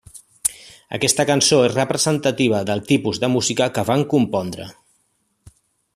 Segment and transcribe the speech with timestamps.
[0.97, 4.71] Aquesta cançó és representativa del tipus de música que van compondre.